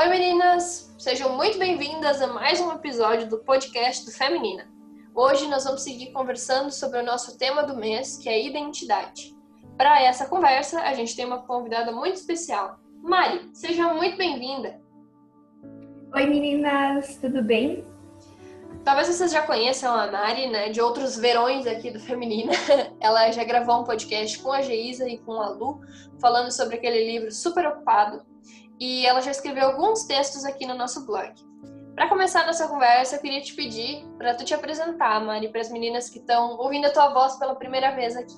[0.00, 4.70] Oi meninas, sejam muito bem-vindas a mais um episódio do podcast do Feminina.
[5.12, 9.36] Hoje nós vamos seguir conversando sobre o nosso tema do mês, que é identidade.
[9.76, 12.78] Para essa conversa, a gente tem uma convidada muito especial.
[13.02, 14.80] Mari, seja muito bem-vinda.
[16.14, 17.84] Oi meninas, tudo bem?
[18.84, 22.52] Talvez vocês já conheçam a Mari, né, de outros verões aqui do Feminina.
[23.00, 25.80] Ela já gravou um podcast com a Geisa e com a Lu,
[26.20, 28.22] falando sobre aquele livro Super Ocupado.
[28.80, 31.32] E ela já escreveu alguns textos aqui no nosso blog.
[31.94, 35.60] Para começar a nossa conversa, eu queria te pedir para tu te apresentar, Mari, para
[35.60, 38.36] as meninas que estão ouvindo a tua voz pela primeira vez aqui.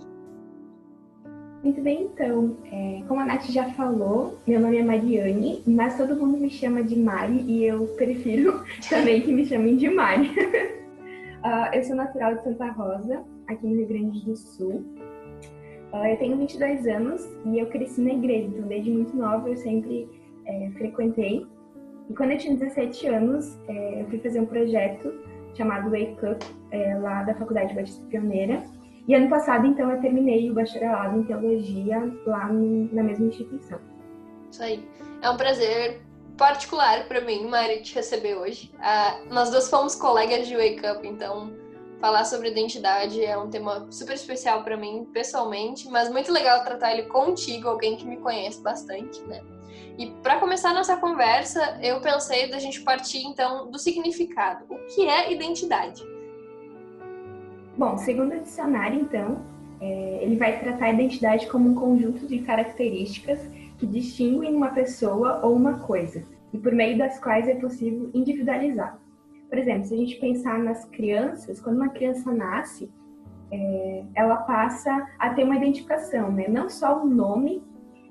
[1.63, 2.57] Muito bem, então.
[2.73, 6.83] É, como a Nath já falou, meu nome é Mariane, mas todo mundo me chama
[6.83, 10.31] de Mari e eu prefiro também que me chamem de Mari.
[10.31, 14.87] uh, eu sou natural de Santa Rosa, aqui no Rio Grande do Sul.
[15.93, 19.57] Uh, eu tenho 22 anos e eu cresci na igreja, então desde muito nova eu
[19.59, 20.09] sempre
[20.47, 21.47] é, frequentei.
[22.09, 25.13] E quando eu tinha 17 anos, é, eu fui fazer um projeto
[25.55, 28.63] chamado Wake Up, é, lá da Faculdade Batista Pioneira.
[29.07, 33.79] E ano passado, então, eu terminei o bacharelado em teologia lá no, na mesma instituição.
[34.51, 34.85] Isso aí.
[35.23, 36.01] É um prazer
[36.37, 38.73] particular para mim, Mari, te receber hoje.
[38.79, 41.53] Ah, nós duas fomos colegas de Wake Up, então
[42.01, 46.93] falar sobre identidade é um tema super especial para mim, pessoalmente, mas muito legal tratar
[46.93, 49.43] ele contigo, alguém que me conhece bastante, né?
[50.01, 54.65] E para começar nossa conversa, eu pensei da gente partir então do significado.
[54.71, 56.03] O que é identidade?
[57.77, 59.43] Bom, segundo o dicionário, então,
[59.79, 65.45] é, ele vai tratar a identidade como um conjunto de características que distinguem uma pessoa
[65.45, 68.99] ou uma coisa, e por meio das quais é possível individualizar.
[69.51, 72.91] Por exemplo, se a gente pensar nas crianças, quando uma criança nasce,
[73.53, 76.47] é, ela passa a ter uma identificação, né?
[76.49, 77.63] Não só um nome,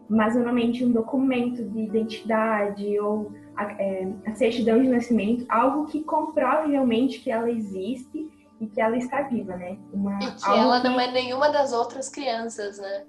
[0.09, 6.03] mas normalmente um documento de identidade ou a, é, a certidão de nascimento, algo que
[6.03, 9.77] comprove realmente que ela existe e que ela está viva, né?
[9.93, 10.87] Uma, e que ela que...
[10.87, 13.03] não é nenhuma das outras crianças, né?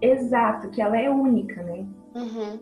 [0.00, 1.84] Exato, que ela é única, né?
[2.14, 2.60] Uhum.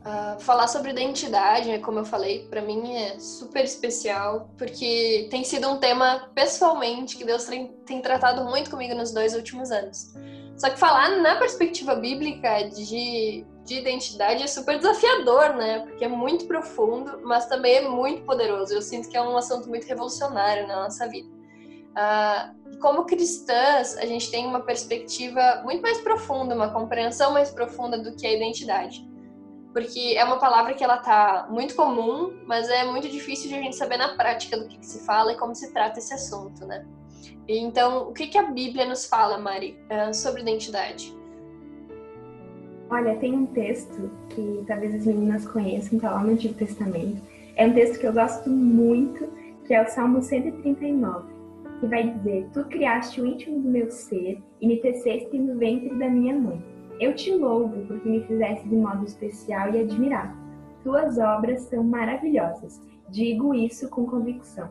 [0.00, 5.68] Uh, falar sobre identidade, como eu falei, para mim é super especial, porque tem sido
[5.68, 10.14] um tema, pessoalmente, que Deus tem, tem tratado muito comigo nos dois últimos anos.
[10.60, 15.78] Só que falar na perspectiva bíblica de, de identidade é super desafiador, né?
[15.78, 18.74] Porque é muito profundo, mas também é muito poderoso.
[18.74, 21.30] Eu sinto que é um assunto muito revolucionário na nossa vida.
[21.96, 27.96] Uh, como cristãs, a gente tem uma perspectiva muito mais profunda, uma compreensão mais profunda
[27.96, 29.02] do que a identidade.
[29.72, 33.62] Porque é uma palavra que ela tá muito comum, mas é muito difícil de a
[33.62, 36.66] gente saber na prática do que, que se fala e como se trata esse assunto,
[36.66, 36.86] né?
[37.48, 41.14] Então, o que, que a Bíblia nos fala, Mari, uh, sobre identidade?
[42.90, 47.20] Olha, tem um texto que talvez as meninas conheçam, tá lá no Antigo Testamento.
[47.56, 49.28] É um texto que eu gosto muito,
[49.66, 51.40] que é o Salmo 139
[51.80, 55.98] que vai dizer: Tu criaste o íntimo do meu ser e me teceste no ventre
[55.98, 56.62] da minha mãe.
[57.00, 60.36] Eu te louvo porque me fizeste de modo especial e admirável.
[60.84, 62.80] Tuas obras são maravilhosas.
[63.08, 64.68] Digo isso com convicção.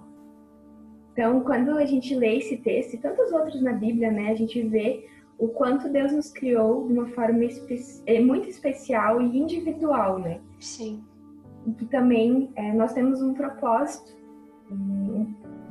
[1.20, 4.62] Então, quando a gente lê esse texto e tantos outros na Bíblia, né, a gente
[4.62, 5.06] vê
[5.38, 7.76] o quanto Deus nos criou de uma forma espe
[8.06, 10.40] é, muito especial e individual, né?
[10.62, 11.04] Sim.
[11.68, 14.18] E que também é, nós temos um propósito,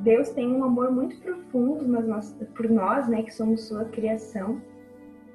[0.01, 4.61] Deus tem um amor muito profundo nós, por nós, né, que somos sua criação.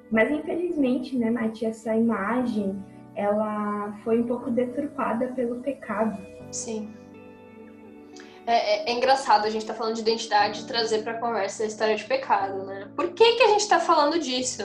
[0.09, 2.81] Mas infelizmente, né, Nath, essa imagem,
[3.15, 6.17] ela foi um pouco deturpada pelo pecado.
[6.51, 6.87] Sim.
[8.47, 11.63] É, é, é engraçado a gente tá falando de identidade e trazer para a conversa
[11.63, 12.89] a história de pecado, né?
[12.95, 14.63] Por que, que a gente está falando disso?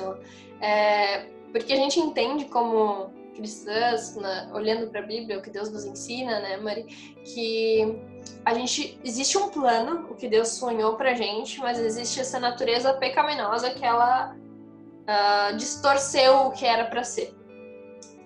[0.60, 5.70] É, porque a gente entende como cristãs, né, olhando para a Bíblia, o que Deus
[5.70, 6.84] nos ensina, né, Mari,
[7.24, 7.98] que
[8.44, 12.92] a gente existe um plano, o que Deus sonhou pra gente, mas existe essa natureza
[12.94, 17.34] pecaminosa que ela uh, distorceu o que era para ser.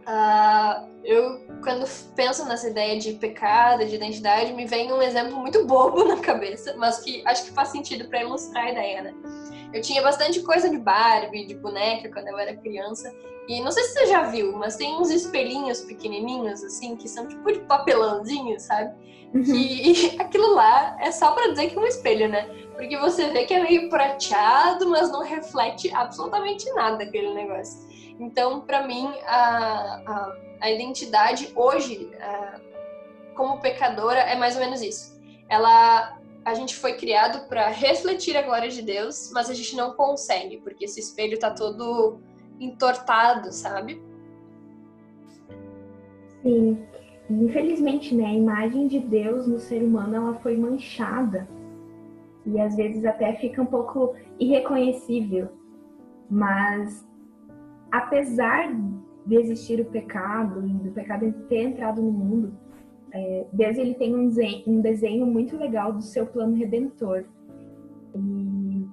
[0.07, 5.67] Uh, eu, quando penso nessa ideia de pecado, de identidade, me vem um exemplo muito
[5.67, 9.15] bobo na cabeça, mas que acho que faz sentido para ilustrar a ideia, né?
[9.73, 13.13] Eu tinha bastante coisa de Barbie, de boneca quando eu era criança.
[13.49, 17.27] E não sei se você já viu, mas tem uns espelhinhos pequenininhos, assim, que são
[17.27, 18.95] tipo de papelãozinho, sabe?
[19.35, 19.55] Uhum.
[19.55, 22.49] E aquilo lá é só para dizer que é um espelho, né?
[22.73, 27.89] Porque você vê que é meio prateado, mas não reflete absolutamente nada aquele negócio.
[28.19, 32.61] Então, para mim, a, a, a, identidade hoje, a,
[33.35, 35.21] como pecadora, é mais ou menos isso.
[35.49, 39.95] Ela a gente foi criado para refletir a glória de Deus, mas a gente não
[39.95, 42.21] consegue, porque esse espelho tá todo
[42.61, 44.03] entortado, sabe?
[46.43, 46.87] Sim.
[47.31, 51.49] Infelizmente, né, a imagem de Deus no ser humano ela foi manchada
[52.47, 55.49] e às vezes até fica um pouco irreconhecível.
[56.31, 57.07] Mas
[57.91, 58.75] apesar
[59.27, 62.53] de existir o pecado e do pecado ter entrado no mundo,
[63.13, 67.25] é, Deus ele tem um desenho, um desenho muito legal do seu plano redentor.
[68.15, 68.87] E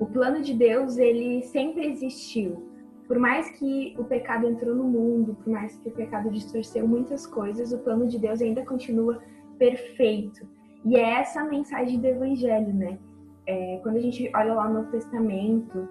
[0.00, 2.69] o plano de Deus ele sempre existiu.
[3.10, 7.26] Por mais que o pecado entrou no mundo, por mais que o pecado distorceu muitas
[7.26, 9.20] coisas, o plano de Deus ainda continua
[9.58, 10.46] perfeito.
[10.84, 13.00] E é essa a mensagem do Evangelho, né?
[13.48, 15.88] É, quando a gente olha lá no Testamento,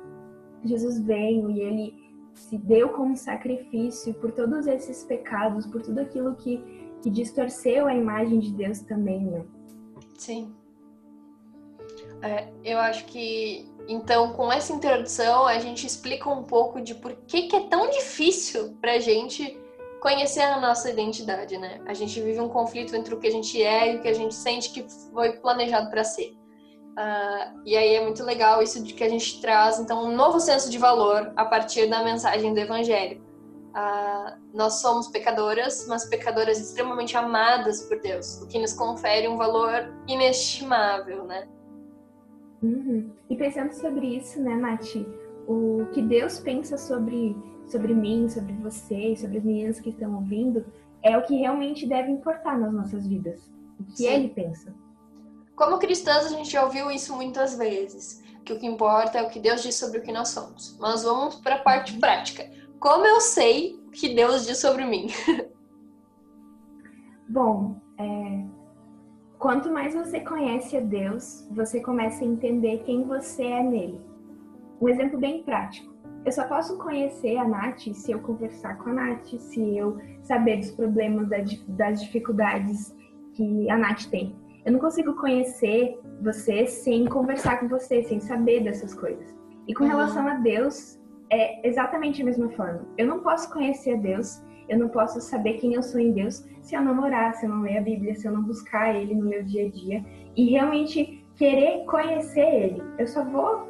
[0.64, 1.94] Jesus veio e ele
[2.34, 6.64] se deu como sacrifício por todos esses pecados, por tudo aquilo que,
[7.02, 9.44] que distorceu a imagem de Deus também, né?
[10.18, 10.56] Sim.
[12.22, 17.16] É, eu acho que, então, com essa introdução, a gente explica um pouco de por
[17.28, 19.58] que, que é tão difícil pra gente
[20.02, 21.82] conhecer a nossa identidade, né?
[21.86, 24.14] A gente vive um conflito entre o que a gente é e o que a
[24.14, 26.38] gente sente que foi planejado para ser.
[26.92, 30.40] Uh, e aí é muito legal isso de que a gente traz, então, um novo
[30.40, 33.22] senso de valor a partir da mensagem do Evangelho.
[33.70, 39.38] Uh, nós somos pecadoras, mas pecadoras extremamente amadas por Deus, o que nos confere um
[39.38, 41.48] valor inestimável, né?
[42.62, 43.10] Uhum.
[43.30, 44.96] E pensando sobre isso, né, Nath?
[45.48, 47.36] O que Deus pensa sobre
[47.70, 50.66] sobre mim, sobre você, sobre as meninas que estão ouvindo,
[51.04, 53.50] é o que realmente deve importar nas nossas vidas.
[53.80, 54.08] O que Sim.
[54.08, 54.74] ele pensa.
[55.56, 59.30] Como cristãs, a gente já ouviu isso muitas vezes, que o que importa é o
[59.30, 60.78] que Deus diz sobre o que nós somos.
[60.80, 62.50] Mas vamos para a parte prática.
[62.80, 65.08] Como eu sei o que Deus diz sobre mim?
[67.30, 68.46] Bom, é...
[69.40, 74.00] quanto mais você conhece a Deus, você começa a entender quem você é nele.
[74.82, 75.90] Um exemplo bem prático.
[76.26, 80.58] Eu só posso conhecer a Nath se eu conversar com a Nath, se eu saber
[80.58, 81.30] dos problemas,
[81.70, 82.94] das dificuldades
[83.34, 84.36] que a Nath tem.
[84.66, 89.34] Eu não consigo conhecer você sem conversar com você, sem saber dessas coisas.
[89.68, 89.90] E com uhum.
[89.90, 91.00] relação a Deus,
[91.32, 92.86] é exatamente a mesma forma.
[92.98, 96.46] Eu não posso conhecer a Deus, eu não posso saber quem eu sou em Deus
[96.62, 99.16] se eu não orar, se eu não ler a Bíblia, se eu não buscar Ele
[99.16, 100.06] no meu dia a dia
[100.38, 102.84] e realmente querer conhecer Ele.
[102.98, 103.68] Eu só vou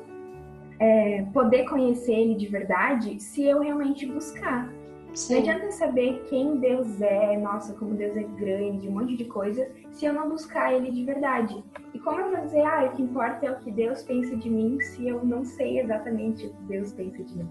[0.80, 4.74] é, poder conhecer ele de verdade se eu realmente buscar.
[5.14, 5.34] Sim.
[5.34, 9.68] Não adianta saber quem Deus é, nossa, como Deus é grande, um monte de coisa,
[9.92, 11.64] se eu não buscar Ele de verdade.
[11.94, 14.50] E como eu vou dizer, ah, o que importa é o que Deus pensa de
[14.50, 17.50] mim, se eu não sei exatamente o que Deus pensa de mim?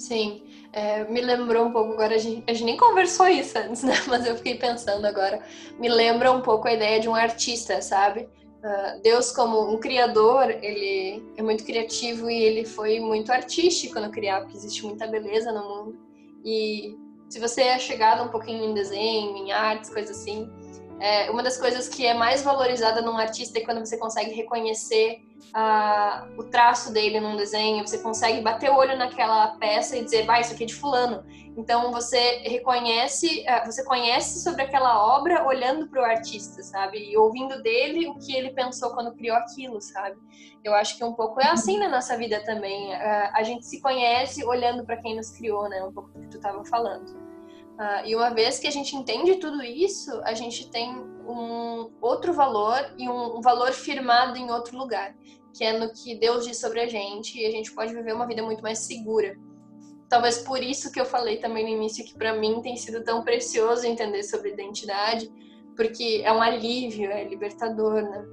[0.00, 0.42] Sim,
[0.72, 3.92] é, me lembrou um pouco agora, a gente, a gente nem conversou isso antes, né?
[4.08, 5.44] Mas eu fiquei pensando agora.
[5.78, 8.22] Me lembra um pouco a ideia de um artista, sabe?
[8.22, 14.10] Uh, Deus como um criador, ele é muito criativo e ele foi muito artístico no
[14.10, 15.98] criar, porque existe muita beleza no mundo.
[16.46, 16.96] E
[17.28, 20.50] se você é chegado um pouquinho em desenho, em artes, coisas assim,
[20.98, 25.20] é, uma das coisas que é mais valorizada num artista é quando você consegue reconhecer
[26.36, 30.40] o traço dele num desenho, você consegue bater o olho naquela peça e dizer, vai,
[30.40, 31.24] isso aqui é de fulano.
[31.56, 37.10] Então você reconhece, uh, você conhece sobre aquela obra olhando para o artista, sabe?
[37.10, 40.16] E ouvindo dele o que ele pensou quando criou aquilo, sabe?
[40.62, 42.92] Eu acho que um pouco é assim na nossa vida também.
[42.94, 45.82] Uh, a gente se conhece olhando para quem nos criou, né?
[45.82, 47.10] Um pouco do que tu estava falando.
[47.10, 50.94] Uh, e uma vez que a gente entende tudo isso, a gente tem
[51.30, 55.14] um outro valor e um, valor firmado em outro lugar,
[55.54, 58.26] que é no que Deus diz sobre a gente e a gente pode viver uma
[58.26, 59.36] vida muito mais segura.
[60.08, 63.22] Talvez por isso que eu falei também no início que para mim tem sido tão
[63.22, 65.32] precioso entender sobre identidade,
[65.76, 68.26] porque é um alívio, é libertador, né?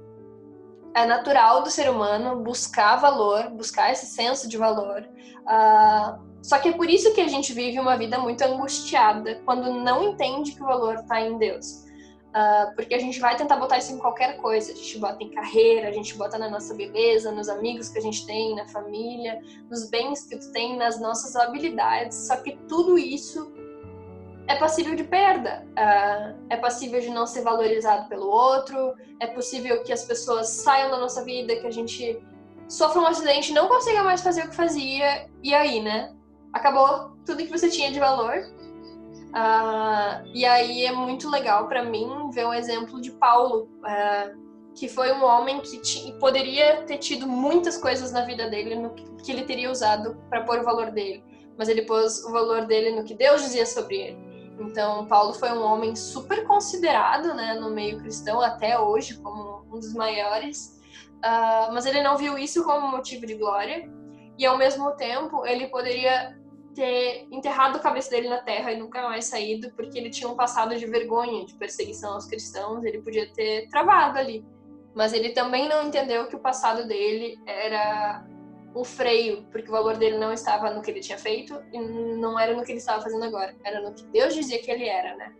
[0.94, 5.08] É natural do ser humano buscar valor, buscar esse senso de valor.
[5.42, 9.72] Uh, só que é por isso que a gente vive uma vida muito angustiada quando
[9.72, 11.84] não entende que o valor está em Deus.
[12.28, 14.72] Uh, porque a gente vai tentar botar isso em qualquer coisa.
[14.72, 18.02] A gente bota em carreira, a gente bota na nossa beleza, nos amigos que a
[18.02, 22.16] gente tem, na família, nos bens que tu tem, nas nossas habilidades.
[22.26, 23.52] Só que tudo isso
[24.46, 25.66] é passível de perda.
[25.70, 28.94] Uh, é passível de não ser valorizado pelo outro.
[29.20, 32.22] É possível que as pessoas saiam da nossa vida, que a gente
[32.68, 35.28] sofra um acidente, não consiga mais fazer o que fazia.
[35.42, 36.14] E aí, né?
[36.52, 38.46] acabou tudo que você tinha de valor.
[39.28, 44.88] Uh, e aí é muito legal para mim ver um exemplo de Paulo, uh, que
[44.88, 49.32] foi um homem que poderia ter tido muitas coisas na vida dele no que, que
[49.32, 51.22] ele teria usado para pôr o valor dele,
[51.58, 54.28] mas ele pôs o valor dele no que Deus dizia sobre ele.
[54.60, 59.78] Então, Paulo foi um homem super considerado né, no meio cristão até hoje como um
[59.78, 60.80] dos maiores,
[61.16, 63.88] uh, mas ele não viu isso como motivo de glória
[64.38, 66.37] e ao mesmo tempo ele poderia
[66.78, 70.36] ter enterrado a cabeça dele na terra e nunca mais saído, porque ele tinha um
[70.36, 74.44] passado de vergonha, de perseguição aos cristãos, ele podia ter travado ali.
[74.94, 78.24] Mas ele também não entendeu que o passado dele era
[78.72, 82.38] o freio, porque o valor dele não estava no que ele tinha feito e não
[82.38, 85.16] era no que ele estava fazendo agora, era no que Deus dizia que ele era,
[85.16, 85.32] né?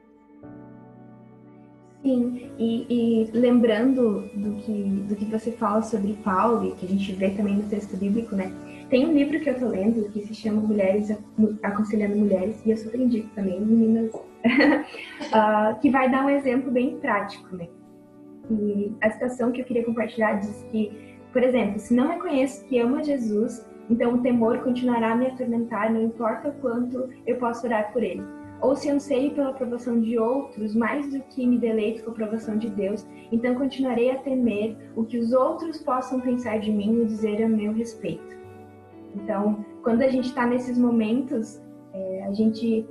[2.03, 4.73] Sim, e, e, lembrando do que,
[5.09, 8.35] do que você fala sobre Paulo, e que a gente vê também no texto bíblico,
[8.35, 8.53] né?
[8.89, 11.11] Tem um livro que eu tô lendo que se chama Mulheres
[11.63, 16.97] Aconselhando Mulheres, e eu super indico também, meninas, uh, que vai dar um exemplo bem
[16.99, 17.69] prático, né?
[18.51, 20.91] E a situação que eu queria compartilhar diz que,
[21.35, 25.27] por exemplo, se não reconheço que amo a Jesus, então o temor continuará a me
[25.27, 28.23] atormentar, não importa o quanto eu possa orar por ele.
[28.63, 32.57] Ou se anseio pela aprovação de outros mais do que me deleito com a aprovação
[32.57, 37.05] de Deus, então continuarei a temer o que os outros possam pensar de mim ou
[37.05, 38.38] dizer a meu respeito.
[39.23, 41.61] Então, quando a gente está nesses momentos,
[41.93, 42.87] é, a gente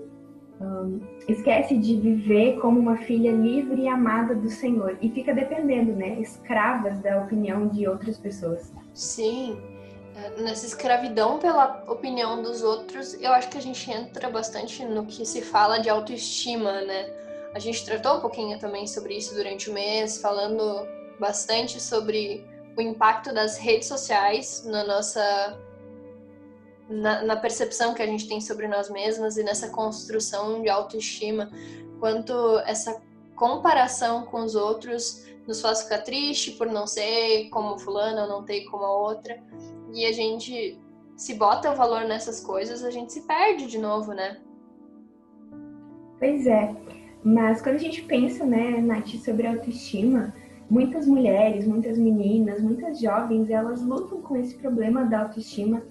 [0.59, 5.93] um, esquece de viver como uma filha livre e amada do Senhor e fica dependendo,
[5.93, 6.19] né?
[6.19, 8.71] Escravas da opinião de outras pessoas.
[8.93, 9.61] Sim.
[10.15, 15.05] É, nessa escravidão pela opinião dos outros, eu acho que a gente entra bastante no
[15.05, 17.07] que se fala de autoestima, né?
[17.53, 20.87] A gente tratou um pouquinho também sobre isso durante o mês, falando
[21.19, 22.43] bastante sobre
[22.75, 25.57] o impacto das redes sociais na nossa
[26.89, 31.51] na, na, percepção que a gente tem sobre nós mesmas e nessa construção de autoestima,
[31.99, 33.01] quanto essa
[33.35, 38.43] comparação com os outros nos faz ficar triste por não ser como fulana ou não
[38.43, 39.37] ter como a outra.
[39.93, 40.77] E a gente
[41.15, 44.37] se bota o valor nessas coisas, a gente se perde de novo, né?
[46.19, 46.75] Pois é.
[47.23, 50.33] Mas quando a gente pensa, né, Nath, sobre autoestima,
[50.69, 55.81] muitas mulheres, muitas meninas, muitas jovens, elas lutam com esse problema da autoestima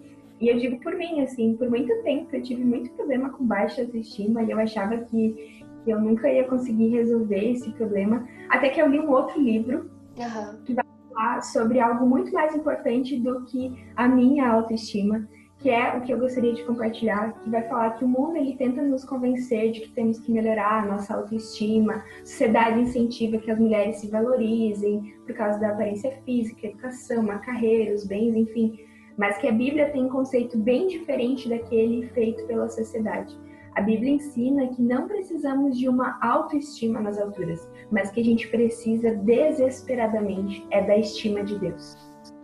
[0.40, 3.82] e eu digo por mim, assim, por muito tempo eu tive muito problema com baixa
[3.82, 8.26] autoestima e eu achava que, que eu nunca ia conseguir resolver esse problema.
[8.50, 10.62] Até que eu li um outro livro uhum.
[10.64, 15.26] que vai falar sobre algo muito mais importante do que a minha autoestima,
[15.58, 18.56] que é o que eu gostaria de compartilhar, que vai falar que o mundo ele
[18.56, 23.50] tenta nos convencer de que temos que melhorar a nossa autoestima, a sociedade incentiva que
[23.50, 28.78] as mulheres se valorizem por causa da aparência física, educação, uma carreira, os bens, enfim
[29.16, 33.36] mas que a Bíblia tem um conceito bem diferente daquele feito pela sociedade.
[33.74, 38.48] A Bíblia ensina que não precisamos de uma autoestima nas alturas, mas que a gente
[38.48, 41.96] precisa desesperadamente é da estima de Deus.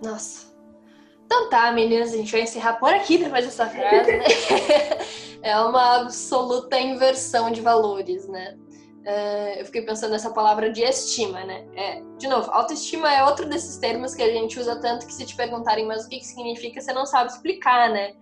[0.05, 0.53] Nossa.
[1.25, 4.25] Então tá, meninas, a gente vai encerrar por aqui depois dessa frase, né?
[5.43, 8.59] é uma absoluta inversão de valores, né?
[9.03, 11.67] Uh, eu fiquei pensando nessa palavra de estima, né?
[11.75, 15.27] É, de novo, autoestima é outro desses termos que a gente usa tanto que se
[15.27, 18.13] te perguntarem, mas o que, que significa, você não sabe explicar, né?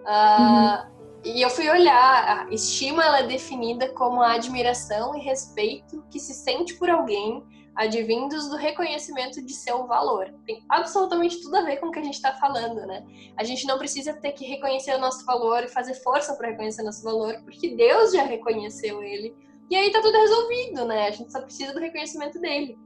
[0.00, 0.94] Uh, uhum.
[1.24, 6.18] E eu fui olhar, a estima ela é definida como a admiração e respeito que
[6.18, 7.42] se sente por alguém
[7.74, 10.32] advindos do reconhecimento de seu valor.
[10.46, 13.04] Tem absolutamente tudo a ver com o que a gente está falando, né?
[13.36, 16.82] A gente não precisa ter que reconhecer o nosso valor e fazer força para reconhecer
[16.82, 19.34] nosso valor, porque Deus já reconheceu ele
[19.70, 21.08] e aí tá tudo resolvido, né?
[21.08, 22.78] A gente só precisa do reconhecimento dele.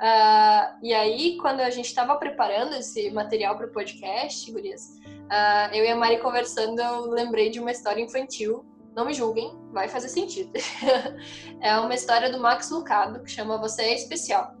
[0.00, 5.74] Uh, e aí, quando a gente estava preparando esse material para o podcast, Gurias, uh,
[5.74, 8.64] eu e a Mari conversando, eu lembrei de uma história infantil.
[8.96, 10.50] Não me julguem, vai fazer sentido.
[11.60, 14.54] é uma história do Max Lucado, que chama Você é Especial.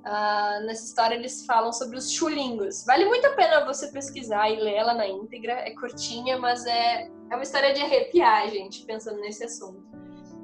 [0.00, 2.84] Uh, nessa história eles falam sobre os chulingos.
[2.86, 5.52] Vale muito a pena você pesquisar e ler ela na íntegra.
[5.52, 9.97] É curtinha, mas é, é uma história de arrepiar, gente, pensando nesse assunto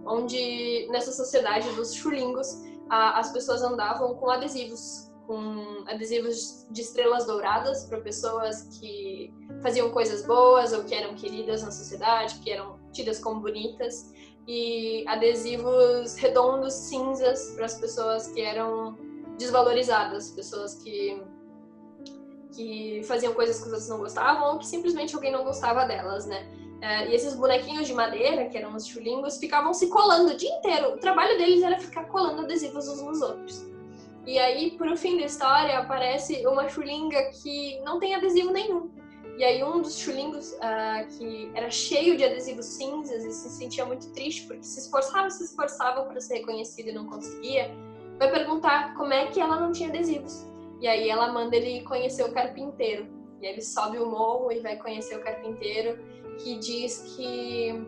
[0.07, 7.27] onde nessa sociedade dos chulingos a, as pessoas andavam com adesivos, com adesivos de estrelas
[7.27, 9.33] douradas para pessoas que
[9.63, 14.13] faziam coisas boas ou que eram queridas na sociedade, que eram tidas como bonitas,
[14.47, 18.97] e adesivos redondos cinzas para as pessoas que eram
[19.39, 21.23] desvalorizadas, pessoas que
[22.55, 26.25] que faziam coisas que os outros não gostavam ou que simplesmente alguém não gostava delas,
[26.25, 26.49] né?
[26.85, 30.51] É, e esses bonequinhos de madeira, que eram os chulingos, ficavam se colando o dia
[30.51, 30.93] inteiro.
[30.93, 33.65] O trabalho deles era ficar colando adesivos uns nos outros.
[34.27, 38.91] E aí, pro fim da história, aparece uma chulinga que não tem adesivo nenhum.
[39.39, 43.87] E aí um dos chulingos, uh, que era cheio de adesivos cinzas e se sentia
[43.87, 47.75] muito triste porque se esforçava, se esforçava para ser reconhecido e não conseguia,
[48.19, 50.47] vai perguntar como é que ela não tinha adesivos.
[50.83, 53.09] E aí ela manda ele conhecer o carpinteiro.
[53.41, 55.99] E aí ele sobe o morro e vai conhecer o carpinteiro
[56.37, 57.87] que diz que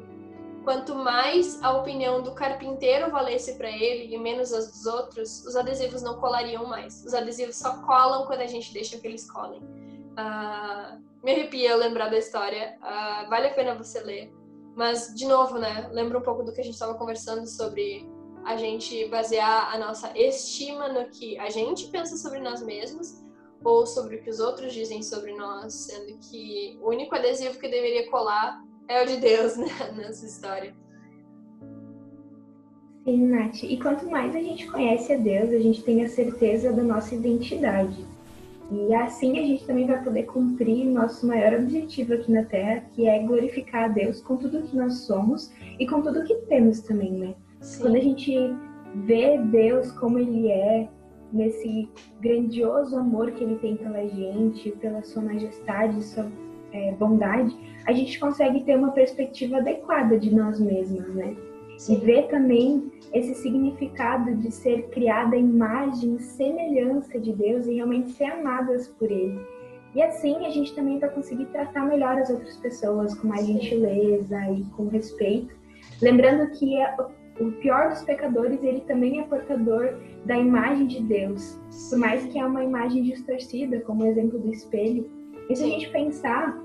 [0.65, 5.55] quanto mais a opinião do carpinteiro valesse para ele e menos as dos outros, os
[5.55, 7.05] adesivos não colariam mais.
[7.05, 9.61] Os adesivos só colam quando a gente deixa que eles colem.
[9.61, 12.77] Uh, me arrepia lembrar da história.
[12.83, 14.33] Uh, vale a pena você ler.
[14.75, 15.89] Mas, de novo, né?
[15.93, 18.07] Lembra um pouco do que a gente estava conversando sobre
[18.45, 23.26] a gente basear a nossa estima no que a gente pensa sobre nós mesmos
[23.67, 27.69] ou sobre o que os outros dizem sobre nós, sendo que o único adesivo que
[27.69, 30.73] deveria colar é o de Deus né, nessa história.
[33.05, 33.65] Sim, Nath.
[33.65, 37.15] E quanto mais a gente conhece a Deus, a gente tem a certeza da nossa
[37.17, 38.05] identidade.
[38.71, 43.09] E assim a gente também vai poder cumprir nosso maior objetivo aqui na Terra, que
[43.09, 47.13] é glorificar a Deus com tudo que nós somos e com tudo que temos também,
[47.13, 47.35] né?
[47.61, 47.83] Sim.
[47.83, 48.37] Quando a gente
[49.05, 50.89] vê Deus como Ele é,
[51.33, 51.89] nesse
[52.21, 56.31] grandioso amor que Ele tem pela gente, pela Sua majestade, Sua
[56.73, 57.57] é, bondade,
[57.87, 61.37] a gente consegue ter uma perspectiva adequada de nós mesmos, né?
[61.79, 61.95] Sim.
[61.95, 68.13] E ver também esse significado de ser criada a imagem semelhança de Deus e realmente
[68.13, 69.39] ser amadas por Ele.
[69.95, 74.39] E assim a gente também vai conseguir tratar melhor as outras pessoas com mais gentileza
[74.51, 75.55] e com respeito.
[76.03, 76.95] Lembrando que é
[77.41, 81.59] o pior dos pecadores, ele também é portador da imagem de Deus.
[81.91, 85.11] Por mais que é uma imagem distorcida, como o exemplo do espelho.
[85.49, 86.57] E se a gente pensar,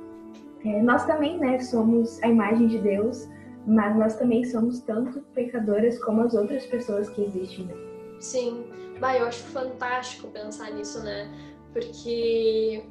[0.65, 3.27] é, nós também né, somos a imagem de Deus,
[3.67, 7.65] mas nós também somos tanto pecadoras como as outras pessoas que existem.
[7.65, 7.73] Né?
[8.19, 8.65] Sim,
[8.99, 11.29] bah, eu acho fantástico pensar nisso, né?
[11.73, 12.83] Porque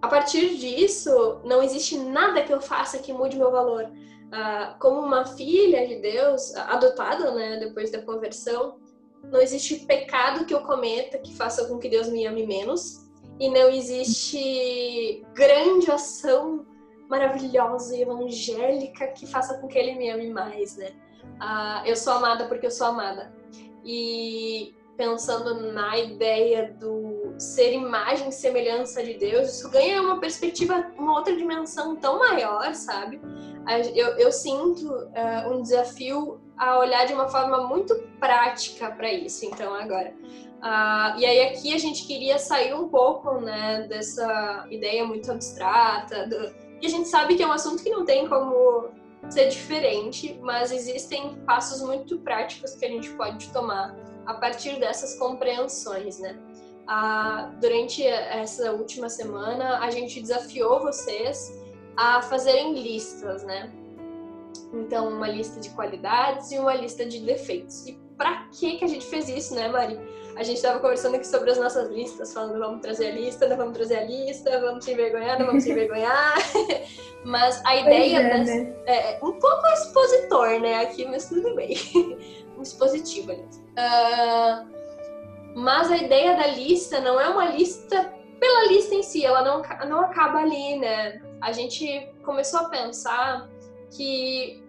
[0.00, 3.90] a partir disso, não existe nada que eu faça que mude meu valor.
[4.28, 8.78] Uh, como uma filha de Deus, adotada, né, depois da conversão,
[9.24, 13.08] não existe pecado que eu cometa que faça com que Deus me ame menos,
[13.40, 16.66] e não existe grande ação
[17.08, 20.92] maravilhosa e evangélica que faça com que ele me ame mais, né?
[21.36, 23.32] Uh, eu sou amada porque eu sou amada.
[23.84, 30.92] E pensando na ideia do ser imagem e semelhança de Deus, isso ganha uma perspectiva,
[30.98, 33.20] uma outra dimensão tão maior, sabe?
[33.94, 39.44] Eu, eu sinto uh, um desafio a olhar de uma forma muito prática para isso,
[39.44, 40.14] então, agora.
[40.58, 46.26] Uh, e aí aqui a gente queria sair um pouco, né, dessa ideia muito abstrata,
[46.26, 48.88] do, e a gente sabe que é um assunto que não tem como
[49.28, 55.18] ser diferente, mas existem passos muito práticos que a gente pode tomar a partir dessas
[55.18, 56.38] compreensões, né?
[56.86, 61.52] Ah, durante essa última semana, a gente desafiou vocês
[61.98, 63.72] a fazerem listas, né?
[64.72, 67.88] Então, uma lista de qualidades e uma lista de defeitos.
[67.88, 69.98] E para que que a gente fez isso, né, Mari?
[70.36, 73.56] A gente estava conversando aqui sobre as nossas listas, falando vamos trazer a lista, não
[73.56, 76.34] vamos trazer a lista, vamos se envergonhar, não vamos se envergonhar.
[77.26, 78.72] mas a ideia é, das, né?
[78.86, 81.76] é, um pouco expositor, né, aqui, mas tudo bem.
[82.56, 83.56] um expositivo, aliás.
[83.56, 84.68] Uh,
[85.56, 89.62] mas a ideia da lista não é uma lista pela lista em si, ela não,
[89.88, 91.20] não acaba ali, né?
[91.40, 93.48] A gente começou a pensar
[93.96, 94.62] que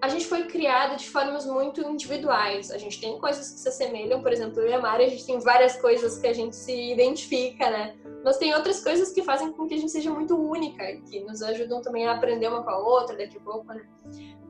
[0.00, 2.70] a gente foi criada de formas muito individuais.
[2.70, 5.26] A gente tem coisas que se assemelham, por exemplo, eu e a Mari, a gente
[5.26, 7.96] tem várias coisas que a gente se identifica, né?
[8.24, 11.42] Mas tem outras coisas que fazem com que a gente seja muito única, que nos
[11.42, 13.86] ajudam também a aprender uma com a outra daqui a pouco, né?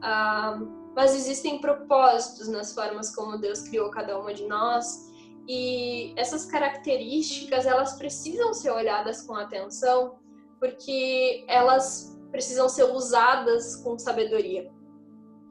[0.03, 0.61] Ah,
[0.95, 5.11] mas existem propósitos nas formas como Deus criou cada uma de nós
[5.49, 10.19] e essas características elas precisam ser olhadas com atenção
[10.61, 14.71] porque elas precisam ser usadas com sabedoria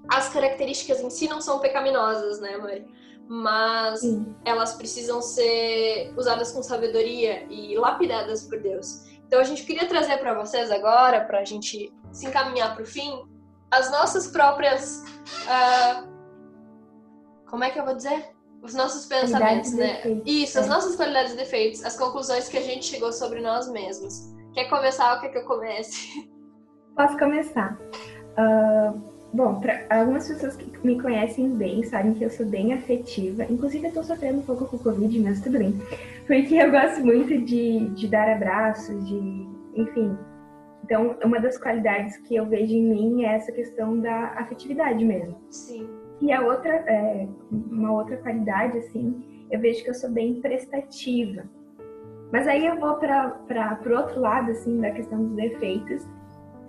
[0.09, 2.85] as características em si não são pecaminosas, né, Mari?
[3.27, 4.35] Mas Sim.
[4.43, 9.03] elas precisam ser usadas com sabedoria e lapidadas por Deus.
[9.27, 12.85] Então a gente queria trazer para vocês agora, para a gente se encaminhar para o
[12.85, 13.23] fim,
[13.69, 15.03] as nossas próprias.
[15.45, 16.09] Uh,
[17.47, 18.31] como é que eu vou dizer?
[18.63, 20.01] Os nossos pensamentos, né?
[20.25, 20.61] Isso, é.
[20.61, 24.33] as nossas qualidades e defeitos, as conclusões que a gente chegou sobre nós mesmos.
[24.53, 26.29] Quer começar ou quer que eu comece?
[26.95, 27.77] Posso começar.
[28.37, 33.43] Uh Bom, para algumas pessoas que me conhecem bem sabem que eu sou bem afetiva.
[33.43, 35.79] Inclusive, eu tô sofrendo um pouco com o Covid, mas tudo bem.
[36.25, 39.47] Porque eu gosto muito de, de dar abraços, de.
[39.75, 40.17] Enfim.
[40.83, 45.37] Então, uma das qualidades que eu vejo em mim é essa questão da afetividade mesmo.
[45.51, 45.87] Sim.
[46.19, 51.43] E a outra, é, uma outra qualidade, assim, eu vejo que eu sou bem prestativa.
[52.31, 53.37] Mas aí eu vou para
[53.85, 56.07] o outro lado, assim, da questão dos defeitos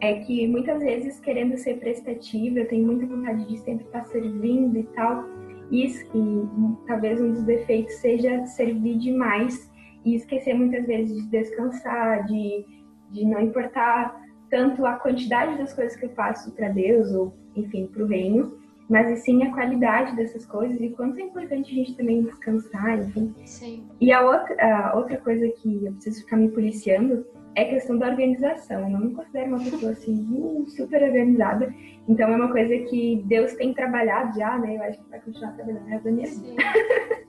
[0.00, 4.78] é que muitas vezes, querendo ser prestativa, eu tenho muita vontade de sempre estar servindo
[4.78, 5.24] e tal.
[5.70, 9.70] Isso, e talvez um dos defeitos seja servir demais
[10.04, 12.64] e esquecer muitas vezes de descansar, de,
[13.10, 14.18] de não importar
[14.48, 18.58] tanto a quantidade das coisas que eu faço para Deus ou, enfim, para o reino,
[18.90, 23.32] mas sim a qualidade dessas coisas e quanto é importante a gente também descansar, enfim.
[23.46, 23.86] Sim.
[24.00, 24.56] E a outra,
[24.90, 27.24] a outra coisa que eu preciso ficar me policiando
[27.54, 28.80] é questão da organização.
[28.80, 31.72] Eu não me considero uma pessoa assim super organizada.
[32.08, 34.76] Então é uma coisa que Deus tem trabalhado já, né?
[34.76, 36.62] Eu acho que vai continuar trabalhando na minha vida.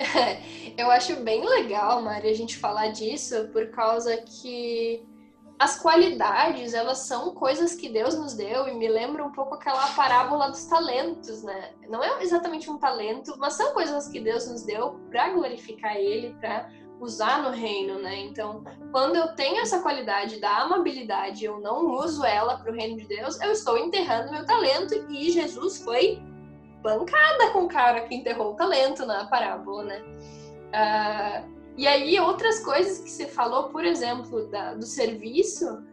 [0.78, 5.04] eu acho bem legal, Mari, a gente falar disso por causa que
[5.62, 9.86] as qualidades, elas são coisas que Deus nos deu e me lembra um pouco aquela
[9.89, 11.69] parábola dos talentos, né?
[11.88, 16.36] Não é exatamente um talento, mas são coisas que Deus nos deu para glorificar Ele,
[16.41, 16.67] para
[17.00, 18.21] usar no reino, né?
[18.21, 22.97] Então, quando eu tenho essa qualidade da amabilidade, eu não uso ela para o reino
[22.97, 26.19] de Deus, eu estou enterrando meu talento e Jesus foi
[26.82, 30.02] bancada com o cara que enterrou o talento na parábola, né?
[30.74, 35.84] Uh, e aí, outras coisas que você falou, por exemplo, da, do serviço,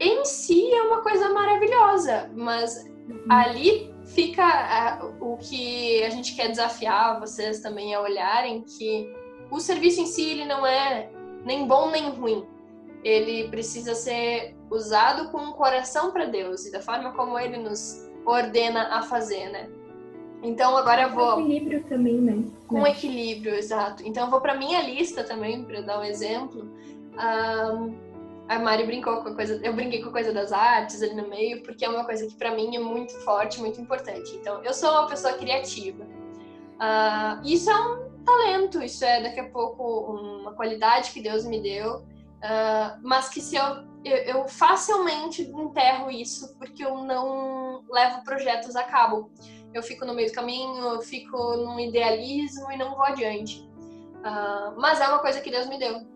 [0.00, 3.24] em si é uma coisa maravilhosa, mas uhum.
[3.28, 9.08] ali fica a, o que a gente quer desafiar vocês também a olharem, que
[9.50, 11.10] o serviço em si ele não é
[11.44, 12.46] nem bom nem ruim.
[13.02, 18.08] Ele precisa ser usado com um coração para Deus e da forma como ele nos
[18.24, 19.68] ordena a fazer, né?
[20.44, 21.34] Então agora eu vou.
[21.34, 22.44] Com equilíbrio também, né?
[22.68, 24.06] Com equilíbrio, exato.
[24.06, 26.70] Então eu vou para minha lista também, para dar um exemplo.
[27.14, 27.94] Um,
[28.46, 31.26] a Mari brincou com a coisa, eu brinquei com a coisa das artes ali no
[31.28, 34.36] meio, porque é uma coisa que para mim é muito forte, muito importante.
[34.36, 36.04] Então, eu sou uma pessoa criativa.
[36.04, 41.58] Uh, isso é um talento, isso é daqui a pouco uma qualidade que Deus me
[41.58, 43.64] deu, uh, mas que se eu,
[44.04, 49.30] eu, eu facilmente enterro isso porque eu não levo projetos a cabo
[49.76, 53.60] eu fico no meio do caminho, eu fico num idealismo e não vou adiante.
[54.18, 56.06] Uh, mas é uma coisa que Deus me deu.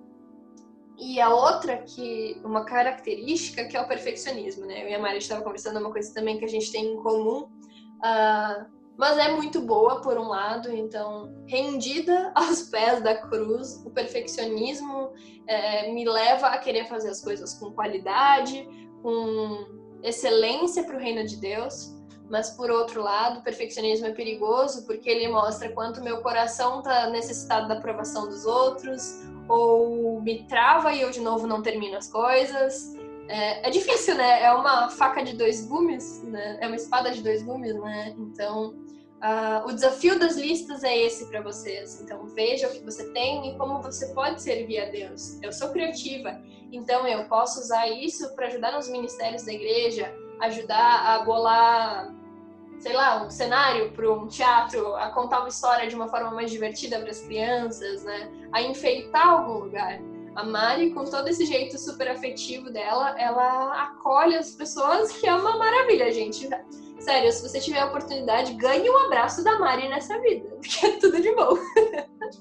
[0.97, 4.85] E a outra que uma característica que é o perfeccionismo, né?
[4.85, 7.42] Eu e a Mari estava conversando uma coisa também que a gente tem em comum,
[7.42, 10.73] uh, mas é muito boa por um lado.
[10.73, 15.12] Então, rendida aos pés da cruz, o perfeccionismo
[15.47, 18.68] é, me leva a querer fazer as coisas com qualidade,
[19.01, 19.66] com
[20.03, 21.98] excelência para o reino de Deus.
[22.29, 27.09] Mas por outro lado, o perfeccionismo é perigoso porque ele mostra quanto meu coração está
[27.09, 32.11] necessitado da aprovação dos outros, ou me trava e eu de novo não termino as
[32.11, 32.95] coisas.
[33.29, 34.43] É, é difícil, né?
[34.43, 36.59] É uma faca de dois gumes, né?
[36.61, 38.14] É uma espada de dois gumes, né?
[38.19, 38.75] Então,
[39.23, 42.01] uh, o desafio das listas é esse para vocês.
[42.01, 45.41] Então, veja o que você tem e como você pode servir a Deus.
[45.43, 46.41] Eu sou criativa,
[46.73, 52.14] então eu posso usar isso para ajudar nos ministérios da igreja, ajudar a bolar
[52.81, 56.51] sei lá, um cenário para um teatro, a contar uma história de uma forma mais
[56.51, 58.31] divertida para as crianças, né?
[58.53, 60.01] A enfeitar algum lugar.
[60.35, 65.35] A Mari, com todo esse jeito super afetivo dela, ela acolhe as pessoas, que é
[65.35, 66.49] uma maravilha, gente.
[67.01, 70.93] Sério, se você tiver a oportunidade, ganhe um abraço da Mari nessa vida, porque é
[70.99, 71.59] tudo de bom.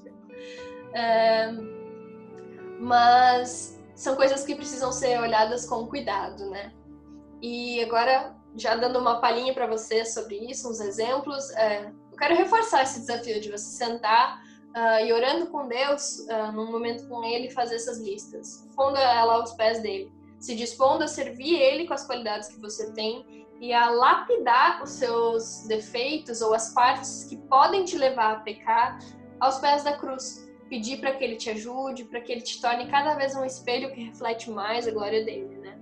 [0.94, 1.50] é...
[2.78, 6.72] Mas são coisas que precisam ser olhadas com cuidado, né?
[7.42, 12.34] E agora já dando uma palhinha para você sobre isso, uns exemplos, é, eu quero
[12.34, 14.42] reforçar esse desafio de você sentar
[14.76, 18.68] uh, e orando com Deus, uh, num momento com Ele, fazer essas listas.
[18.74, 22.92] Fonda ela aos pés dele, se dispondo a servir Ele com as qualidades que você
[22.92, 28.40] tem e a lapidar os seus defeitos ou as partes que podem te levar a
[28.40, 28.98] pecar
[29.40, 30.48] aos pés da cruz.
[30.68, 33.92] Pedir para que Ele te ajude, para que Ele te torne cada vez um espelho
[33.92, 35.77] que reflete mais a glória dele, né?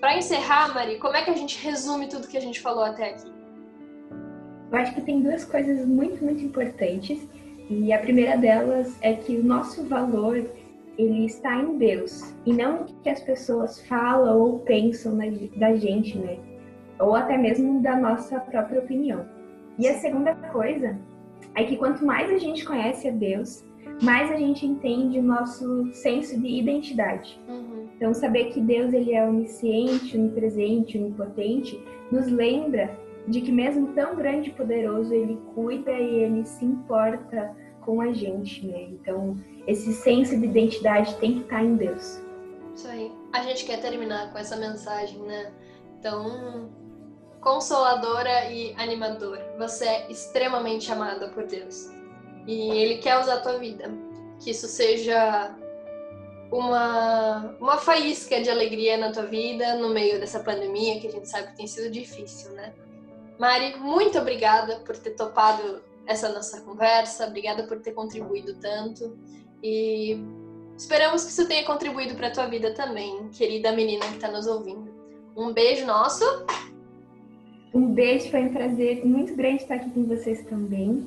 [0.00, 3.10] Para encerrar, Mari, como é que a gente resume tudo que a gente falou até
[3.10, 3.32] aqui?
[4.70, 7.26] Eu acho que tem duas coisas muito, muito importantes.
[7.70, 10.44] E a primeira delas é que o nosso valor
[10.98, 15.18] ele está em Deus e não o que as pessoas falam ou pensam
[15.56, 16.38] da gente, né?
[16.98, 19.26] Ou até mesmo da nossa própria opinião.
[19.78, 20.98] E a segunda coisa
[21.54, 23.64] é que quanto mais a gente conhece a Deus,
[24.02, 27.40] mais a gente entende o nosso senso de identidade.
[27.48, 27.88] Uhum.
[27.96, 34.14] Então, saber que Deus ele é onisciente, onipresente, onipotente, nos lembra de que mesmo tão
[34.14, 38.82] grande e poderoso, ele cuida e ele se importa com a gente, né?
[38.82, 42.20] Então, esse senso de identidade tem que estar em Deus.
[42.74, 43.10] Isso aí.
[43.32, 45.52] A gente quer terminar com essa mensagem, né?
[45.98, 46.68] Então,
[47.40, 49.54] consoladora e animadora.
[49.58, 51.95] Você é extremamente amada por Deus.
[52.46, 53.90] E Ele quer usar a tua vida.
[54.40, 55.54] Que isso seja
[56.50, 61.28] uma, uma faísca de alegria na tua vida no meio dessa pandemia que a gente
[61.28, 62.72] sabe que tem sido difícil, né?
[63.38, 69.18] Mari, muito obrigada por ter topado essa nossa conversa, obrigada por ter contribuído tanto
[69.62, 70.18] e
[70.76, 74.46] esperamos que isso tenha contribuído para a tua vida também, querida menina que está nos
[74.46, 74.94] ouvindo.
[75.36, 76.24] Um beijo nosso.
[77.74, 81.06] Um beijo, foi um prazer muito grande estar aqui com vocês também.